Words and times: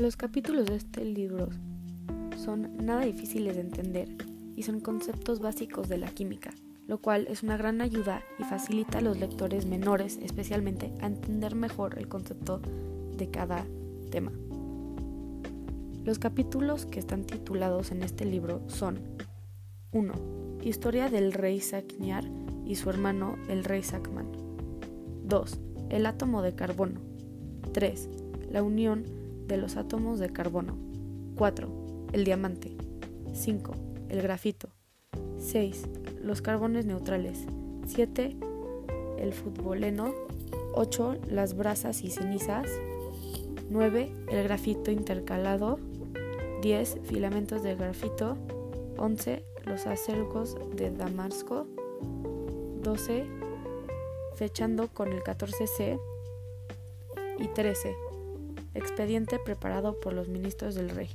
Los 0.00 0.16
capítulos 0.16 0.64
de 0.64 0.76
este 0.76 1.04
libro 1.04 1.50
son 2.42 2.74
nada 2.78 3.02
difíciles 3.02 3.56
de 3.56 3.60
entender 3.60 4.08
y 4.56 4.62
son 4.62 4.80
conceptos 4.80 5.40
básicos 5.40 5.90
de 5.90 5.98
la 5.98 6.08
química, 6.08 6.54
lo 6.86 7.02
cual 7.02 7.26
es 7.28 7.42
una 7.42 7.58
gran 7.58 7.82
ayuda 7.82 8.22
y 8.38 8.44
facilita 8.44 8.96
a 8.96 9.00
los 9.02 9.20
lectores 9.20 9.66
menores 9.66 10.18
especialmente 10.22 10.90
a 11.02 11.06
entender 11.06 11.54
mejor 11.54 11.98
el 11.98 12.08
concepto 12.08 12.62
de 13.14 13.30
cada 13.30 13.66
tema. 14.10 14.32
Los 16.02 16.18
capítulos 16.18 16.86
que 16.86 16.98
están 16.98 17.26
titulados 17.26 17.90
en 17.90 18.02
este 18.02 18.24
libro 18.24 18.62
son 18.68 19.00
1. 19.92 20.14
Historia 20.62 21.10
del 21.10 21.34
rey 21.34 21.60
Sakniar 21.60 22.24
y 22.64 22.76
su 22.76 22.88
hermano 22.88 23.36
el 23.50 23.64
rey 23.64 23.82
Sakman. 23.82 24.32
2. 25.24 25.60
El 25.90 26.06
átomo 26.06 26.40
de 26.40 26.54
carbono. 26.54 27.02
3. 27.74 28.08
La 28.50 28.62
unión 28.62 29.19
de 29.50 29.56
los 29.56 29.76
átomos 29.76 30.20
de 30.20 30.30
carbono. 30.30 30.78
4. 31.36 31.68
El 32.12 32.24
diamante. 32.24 32.76
5. 33.34 33.74
El 34.08 34.22
grafito. 34.22 34.68
6. 35.38 35.88
Los 36.22 36.40
carbones 36.40 36.86
neutrales. 36.86 37.46
7. 37.86 38.36
El 39.18 39.32
futboleno. 39.32 40.14
8. 40.74 41.16
Las 41.28 41.56
brasas 41.56 42.04
y 42.04 42.10
cenizas. 42.10 42.68
9. 43.68 44.12
El 44.30 44.44
grafito 44.44 44.92
intercalado. 44.92 45.80
10. 46.62 47.00
Filamentos 47.02 47.64
de 47.64 47.74
grafito. 47.74 48.36
11. 48.98 49.44
Los 49.64 49.86
acercos 49.88 50.56
de 50.76 50.92
Damasco. 50.92 51.66
12. 52.82 53.26
Fechando 54.36 54.86
con 54.88 55.08
el 55.08 55.24
14C. 55.24 55.98
Y 57.38 57.48
13. 57.48 58.09
Expediente 58.74 59.38
preparado 59.38 59.98
por 60.00 60.12
los 60.12 60.28
ministros 60.28 60.74
del 60.74 60.90
rey. 60.90 61.10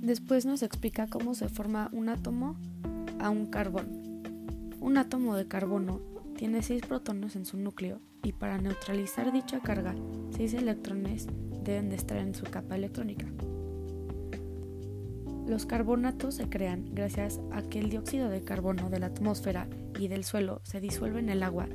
Después 0.00 0.46
nos 0.46 0.62
explica 0.62 1.08
cómo 1.08 1.34
se 1.34 1.48
forma 1.48 1.90
un 1.92 2.08
átomo 2.08 2.56
a 3.18 3.30
un 3.30 3.46
carbón. 3.46 4.22
Un 4.80 4.96
átomo 4.96 5.34
de 5.34 5.48
carbono 5.48 6.00
tiene 6.36 6.62
6 6.62 6.82
protones 6.86 7.36
en 7.36 7.46
su 7.46 7.56
núcleo 7.56 8.00
y 8.22 8.32
para 8.32 8.58
neutralizar 8.58 9.32
dicha 9.32 9.60
carga, 9.60 9.94
6 10.36 10.54
electrones 10.54 11.26
deben 11.64 11.88
de 11.90 11.96
estar 11.96 12.18
en 12.18 12.34
su 12.34 12.44
capa 12.44 12.76
electrónica. 12.76 13.26
Los 15.46 15.66
carbonatos 15.66 16.36
se 16.36 16.48
crean 16.48 16.94
gracias 16.94 17.38
a 17.52 17.62
que 17.62 17.78
el 17.78 17.90
dióxido 17.90 18.30
de 18.30 18.42
carbono 18.42 18.88
de 18.88 18.98
la 18.98 19.06
atmósfera 19.06 19.68
y 19.98 20.08
del 20.08 20.24
suelo 20.24 20.62
se 20.64 20.80
disuelve 20.80 21.20
en 21.20 21.28
el 21.28 21.42
agua 21.42 21.68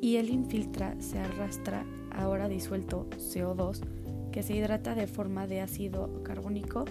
y 0.00 0.16
el 0.16 0.30
infiltra 0.30 1.00
se 1.00 1.18
arrastra 1.18 1.84
ahora 2.10 2.48
disuelto 2.48 3.08
CO2 3.10 3.80
que 4.32 4.42
se 4.42 4.54
hidrata 4.54 4.94
de 4.94 5.06
forma 5.06 5.46
de 5.46 5.60
ácido 5.60 6.22
carbónico 6.24 6.84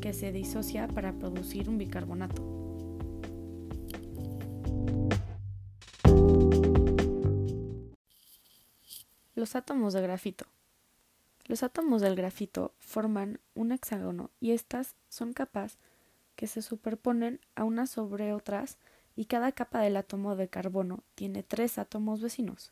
que 0.00 0.14
se 0.14 0.32
disocia 0.32 0.88
para 0.88 1.12
producir 1.12 1.68
un 1.68 1.76
bicarbonato. 1.76 2.42
Los 9.34 9.56
átomos 9.56 9.92
de 9.92 10.02
grafito. 10.02 10.46
Los 11.50 11.64
átomos 11.64 12.00
del 12.00 12.14
grafito 12.14 12.74
forman 12.78 13.40
un 13.56 13.72
hexágono 13.72 14.30
y 14.38 14.52
estas 14.52 14.94
son 15.08 15.32
capas 15.32 15.78
que 16.36 16.46
se 16.46 16.62
superponen 16.62 17.40
a 17.56 17.64
unas 17.64 17.90
sobre 17.90 18.32
otras 18.32 18.78
y 19.16 19.24
cada 19.24 19.50
capa 19.50 19.80
del 19.80 19.96
átomo 19.96 20.36
de 20.36 20.46
carbono 20.46 21.02
tiene 21.16 21.42
tres 21.42 21.76
átomos 21.76 22.20
vecinos. 22.20 22.70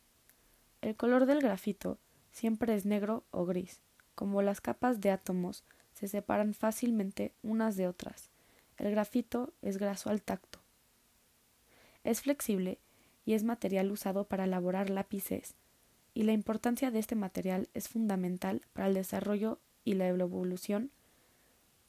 El 0.81 0.94
color 0.94 1.27
del 1.27 1.41
grafito 1.41 1.99
siempre 2.31 2.72
es 2.72 2.87
negro 2.87 3.25
o 3.33 3.47
gris. 3.47 3.81
Como 4.15 4.43
las 4.43 4.61
capas 4.61 5.00
de 5.00 5.10
átomos 5.10 5.65
se 5.93 6.06
separan 6.06 6.55
fácilmente 6.55 7.33
unas 7.43 7.75
de 7.75 7.89
otras, 7.89 8.31
el 8.77 8.93
grafito 8.93 9.53
es 9.60 9.78
graso 9.78 10.09
al 10.09 10.22
tacto. 10.22 10.60
Es 12.05 12.21
flexible 12.21 12.78
y 13.25 13.34
es 13.34 13.43
material 13.43 13.91
usado 13.91 14.28
para 14.28 14.45
elaborar 14.45 14.89
lápices, 14.89 15.56
y 16.18 16.24
la 16.24 16.32
importancia 16.32 16.90
de 16.90 16.98
este 16.98 17.14
material 17.14 17.68
es 17.74 17.88
fundamental 17.88 18.62
para 18.72 18.88
el 18.88 18.94
desarrollo 18.94 19.60
y 19.84 19.94
la 19.94 20.08
evolución 20.08 20.90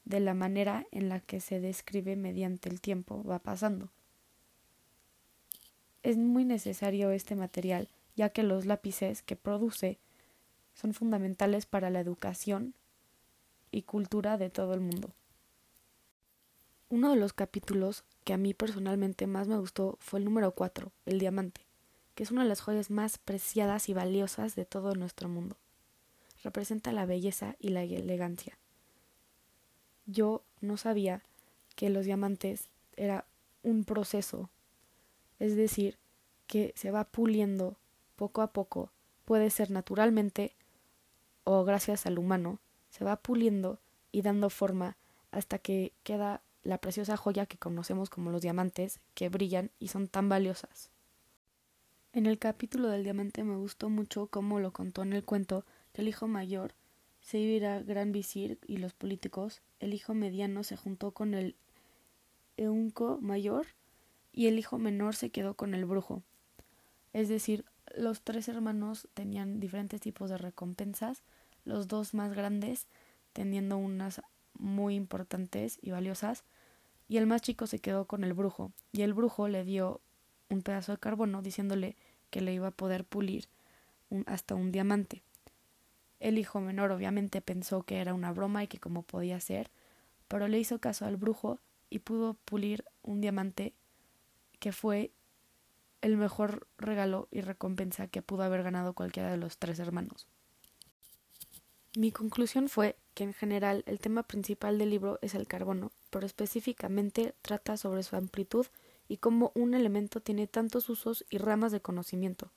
de 0.04 0.20
la 0.20 0.34
manera 0.34 0.86
en 0.92 1.08
la 1.08 1.18
que 1.18 1.40
se 1.40 1.58
describe 1.58 2.14
mediante 2.14 2.68
el 2.68 2.80
tiempo 2.80 3.24
va 3.24 3.40
pasando. 3.40 3.88
Es 6.04 6.16
muy 6.16 6.44
necesario 6.44 7.10
este 7.10 7.34
material, 7.34 7.88
ya 8.14 8.28
que 8.28 8.44
los 8.44 8.66
lápices 8.66 9.22
que 9.22 9.34
produce 9.34 9.98
son 10.74 10.94
fundamentales 10.94 11.66
para 11.66 11.90
la 11.90 11.98
educación 11.98 12.74
y 13.72 13.82
cultura 13.82 14.38
de 14.38 14.48
todo 14.48 14.74
el 14.74 14.80
mundo. 14.80 15.10
Uno 16.88 17.10
de 17.10 17.16
los 17.16 17.32
capítulos 17.32 18.04
que 18.22 18.32
a 18.32 18.36
mí 18.36 18.54
personalmente 18.54 19.26
más 19.26 19.48
me 19.48 19.58
gustó 19.58 19.98
fue 19.98 20.20
el 20.20 20.24
número 20.24 20.52
4, 20.52 20.92
el 21.06 21.18
diamante 21.18 21.62
que 22.14 22.22
es 22.22 22.30
una 22.30 22.42
de 22.42 22.48
las 22.48 22.60
joyas 22.60 22.90
más 22.90 23.18
preciadas 23.18 23.88
y 23.88 23.94
valiosas 23.94 24.54
de 24.54 24.64
todo 24.64 24.94
nuestro 24.94 25.28
mundo. 25.28 25.56
Representa 26.42 26.92
la 26.92 27.06
belleza 27.06 27.56
y 27.58 27.68
la 27.70 27.82
elegancia. 27.82 28.58
Yo 30.06 30.42
no 30.60 30.76
sabía 30.76 31.22
que 31.76 31.90
los 31.90 32.04
diamantes 32.04 32.68
era 32.96 33.24
un 33.62 33.84
proceso, 33.84 34.50
es 35.38 35.56
decir, 35.56 35.98
que 36.46 36.72
se 36.76 36.90
va 36.90 37.04
puliendo 37.04 37.76
poco 38.16 38.42
a 38.42 38.52
poco, 38.52 38.90
puede 39.24 39.50
ser 39.50 39.70
naturalmente 39.70 40.56
o 41.44 41.64
gracias 41.64 42.06
al 42.06 42.18
humano, 42.18 42.58
se 42.90 43.04
va 43.04 43.16
puliendo 43.16 43.78
y 44.12 44.22
dando 44.22 44.50
forma 44.50 44.96
hasta 45.30 45.58
que 45.58 45.92
queda 46.02 46.42
la 46.62 46.78
preciosa 46.78 47.16
joya 47.16 47.46
que 47.46 47.56
conocemos 47.56 48.10
como 48.10 48.30
los 48.30 48.42
diamantes, 48.42 49.00
que 49.14 49.28
brillan 49.28 49.70
y 49.78 49.88
son 49.88 50.08
tan 50.08 50.28
valiosas. 50.28 50.90
En 52.12 52.26
el 52.26 52.40
capítulo 52.40 52.88
del 52.88 53.04
diamante 53.04 53.44
me 53.44 53.54
gustó 53.54 53.88
mucho 53.88 54.26
cómo 54.26 54.58
lo 54.58 54.72
contó 54.72 55.02
en 55.02 55.12
el 55.12 55.24
cuento 55.24 55.64
que 55.92 56.02
el 56.02 56.08
hijo 56.08 56.26
mayor 56.26 56.74
se 57.20 57.38
iba 57.38 57.76
a 57.76 57.82
gran 57.82 58.10
visir 58.10 58.58
y 58.66 58.78
los 58.78 58.94
políticos, 58.94 59.62
el 59.78 59.94
hijo 59.94 60.12
mediano 60.12 60.64
se 60.64 60.76
juntó 60.76 61.12
con 61.12 61.34
el 61.34 61.54
eunco 62.56 63.18
mayor 63.20 63.66
y 64.32 64.48
el 64.48 64.58
hijo 64.58 64.76
menor 64.76 65.14
se 65.14 65.30
quedó 65.30 65.54
con 65.54 65.72
el 65.72 65.84
brujo. 65.84 66.24
Es 67.12 67.28
decir, 67.28 67.64
los 67.94 68.22
tres 68.22 68.48
hermanos 68.48 69.08
tenían 69.14 69.60
diferentes 69.60 70.00
tipos 70.00 70.30
de 70.30 70.38
recompensas, 70.38 71.22
los 71.64 71.86
dos 71.86 72.12
más 72.12 72.32
grandes 72.32 72.88
teniendo 73.32 73.76
unas 73.76 74.20
muy 74.54 74.96
importantes 74.96 75.78
y 75.80 75.92
valiosas, 75.92 76.42
y 77.08 77.18
el 77.18 77.26
más 77.26 77.42
chico 77.42 77.68
se 77.68 77.78
quedó 77.78 78.06
con 78.06 78.24
el 78.24 78.34
brujo, 78.34 78.72
y 78.90 79.02
el 79.02 79.14
brujo 79.14 79.46
le 79.46 79.64
dio 79.64 80.00
un 80.50 80.62
pedazo 80.62 80.92
de 80.92 80.98
carbono 80.98 81.42
diciéndole 81.42 81.96
que 82.30 82.40
le 82.40 82.52
iba 82.52 82.68
a 82.68 82.72
poder 82.72 83.04
pulir 83.04 83.48
hasta 84.26 84.54
un 84.54 84.72
diamante. 84.72 85.22
El 86.18 86.38
hijo 86.38 86.60
menor 86.60 86.92
obviamente 86.92 87.40
pensó 87.40 87.82
que 87.82 87.98
era 87.98 88.12
una 88.12 88.32
broma 88.32 88.62
y 88.62 88.68
que 88.68 88.78
como 88.78 89.02
podía 89.02 89.40
ser, 89.40 89.70
pero 90.28 90.48
le 90.48 90.58
hizo 90.58 90.78
caso 90.78 91.06
al 91.06 91.16
brujo 91.16 91.58
y 91.88 92.00
pudo 92.00 92.34
pulir 92.34 92.84
un 93.02 93.20
diamante 93.20 93.72
que 94.58 94.72
fue 94.72 95.12
el 96.02 96.16
mejor 96.16 96.66
regalo 96.78 97.28
y 97.30 97.40
recompensa 97.40 98.06
que 98.06 98.22
pudo 98.22 98.42
haber 98.42 98.62
ganado 98.62 98.92
cualquiera 98.92 99.30
de 99.30 99.36
los 99.36 99.58
tres 99.58 99.78
hermanos. 99.78 100.26
Mi 101.96 102.12
conclusión 102.12 102.68
fue 102.68 102.96
que 103.14 103.24
en 103.24 103.34
general 103.34 103.82
el 103.86 103.98
tema 103.98 104.22
principal 104.22 104.78
del 104.78 104.90
libro 104.90 105.18
es 105.22 105.34
el 105.34 105.48
carbono, 105.48 105.90
pero 106.10 106.24
específicamente 106.24 107.34
trata 107.42 107.76
sobre 107.76 108.02
su 108.02 108.14
amplitud 108.16 108.66
y 109.10 109.16
cómo 109.16 109.50
un 109.56 109.74
elemento 109.74 110.20
tiene 110.20 110.46
tantos 110.46 110.88
usos 110.88 111.26
y 111.30 111.38
ramas 111.38 111.72
de 111.72 111.80
conocimiento. 111.80 112.52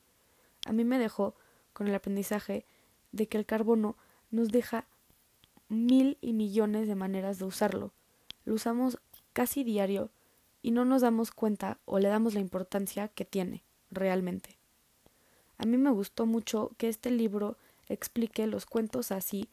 A 0.68 0.72
mí 0.72 0.86
me 0.86 1.00
dejó 1.00 1.34
con 1.74 1.88
el 1.88 1.96
aprendizaje 1.96 2.68
de 3.12 3.28
que 3.28 3.40
el 3.40 3.48
carbono 3.48 3.98
nos 4.30 4.50
deja 4.50 4.86
mil 5.68 6.20
y 6.22 6.34
millones 6.34 6.88
de 6.88 6.94
maneras 6.94 7.40
de 7.40 7.46
usarlo. 7.46 7.92
Lo 8.46 8.54
usamos 8.54 9.00
casi 9.34 9.64
diario 9.64 10.12
y 10.62 10.70
no 10.70 10.86
nos 10.86 11.02
damos 11.02 11.32
cuenta 11.32 11.80
o 11.86 11.98
le 11.98 12.10
damos 12.10 12.36
la 12.36 12.40
importancia 12.40 13.08
que 13.08 13.26
tiene 13.26 13.64
realmente. 13.90 14.60
A 15.58 15.66
mí 15.66 15.78
me 15.78 15.90
gustó 15.90 16.28
mucho 16.28 16.70
que 16.78 16.88
este 16.88 17.10
libro 17.10 17.58
explique 17.90 18.46
los 18.46 18.68
cuentos 18.68 19.12
así 19.12 19.50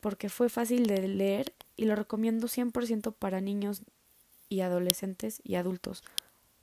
porque 0.00 0.28
fue 0.28 0.48
fácil 0.48 0.86
de 0.88 1.06
leer 1.06 1.54
y 1.76 1.84
lo 1.84 1.94
recomiendo 1.94 2.48
100% 2.48 3.14
para 3.14 3.40
niños 3.40 3.84
y 4.50 4.60
adolescentes 4.60 5.40
y 5.42 5.54
adultos, 5.54 6.02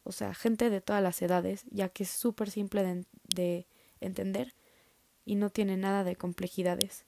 o 0.03 0.11
sea, 0.11 0.35
gente 0.35 0.69
de 0.69 0.81
todas 0.81 1.01
las 1.01 1.19
edades, 1.23 1.65
ya 1.71 1.89
que 1.89 2.03
es 2.03 2.09
súper 2.09 2.51
simple 2.51 2.83
de, 2.83 3.05
de 3.23 3.65
entender 3.99 4.53
y 5.25 5.35
no 5.35 5.49
tiene 5.49 5.75
nada 5.75 6.03
de 6.03 6.15
complejidades, 6.15 7.05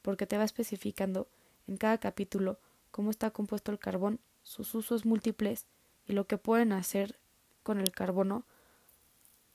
porque 0.00 0.26
te 0.26 0.38
va 0.38 0.44
especificando 0.44 1.28
en 1.68 1.76
cada 1.76 1.98
capítulo 1.98 2.58
cómo 2.90 3.10
está 3.10 3.30
compuesto 3.30 3.70
el 3.70 3.78
carbón, 3.78 4.18
sus 4.42 4.74
usos 4.74 5.04
múltiples 5.04 5.66
y 6.06 6.14
lo 6.14 6.26
que 6.26 6.38
pueden 6.38 6.72
hacer 6.72 7.18
con 7.62 7.80
el 7.80 7.92
carbono, 7.92 8.44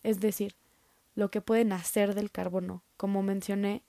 es 0.04 0.20
decir, 0.20 0.56
lo 1.16 1.32
que 1.32 1.42
pueden 1.42 1.74
hacer 1.74 2.16
del 2.16 2.32
carbono. 2.32 2.84
Como 2.96 3.24
mencioné, 3.24 3.84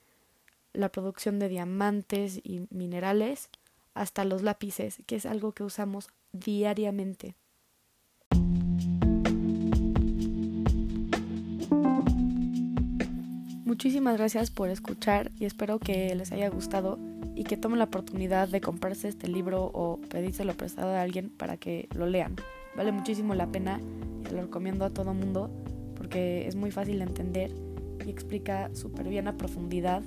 la 0.73 0.91
producción 0.91 1.39
de 1.39 1.49
diamantes 1.49 2.39
y 2.43 2.67
minerales 2.69 3.49
hasta 3.93 4.25
los 4.25 4.41
lápices, 4.41 5.01
que 5.05 5.15
es 5.15 5.25
algo 5.25 5.53
que 5.53 5.63
usamos 5.63 6.09
diariamente. 6.31 7.35
Muchísimas 13.65 14.17
gracias 14.17 14.49
por 14.49 14.69
escuchar 14.69 15.31
y 15.39 15.45
espero 15.45 15.79
que 15.79 16.13
les 16.15 16.31
haya 16.31 16.49
gustado 16.49 16.97
y 17.35 17.43
que 17.43 17.55
tomen 17.55 17.79
la 17.79 17.85
oportunidad 17.85 18.49
de 18.49 18.61
comprarse 18.61 19.07
este 19.07 19.27
libro 19.27 19.71
o 19.73 20.01
pedírselo 20.09 20.53
prestado 20.55 20.89
a 20.89 21.01
alguien 21.01 21.29
para 21.29 21.57
que 21.57 21.87
lo 21.95 22.07
lean. 22.07 22.35
Vale 22.75 22.91
muchísimo 22.91 23.35
la 23.35 23.47
pena 23.47 23.79
y 24.27 24.33
lo 24.33 24.41
recomiendo 24.41 24.85
a 24.85 24.89
todo 24.89 25.13
mundo 25.13 25.49
porque 25.95 26.47
es 26.47 26.55
muy 26.55 26.71
fácil 26.71 26.97
de 26.97 27.05
entender 27.05 27.53
y 28.05 28.09
explica 28.09 28.69
súper 28.73 29.07
bien 29.07 29.27
a 29.27 29.37
profundidad 29.37 30.03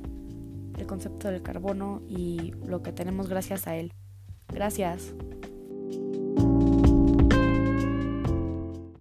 el 0.76 0.86
concepto 0.86 1.28
del 1.28 1.42
carbono 1.42 2.02
y 2.08 2.52
lo 2.66 2.82
que 2.82 2.92
tenemos 2.92 3.28
gracias 3.28 3.66
a 3.66 3.76
él. 3.76 3.92
Gracias. 4.48 5.14